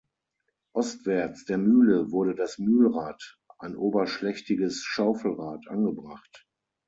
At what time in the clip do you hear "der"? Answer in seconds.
1.45-1.59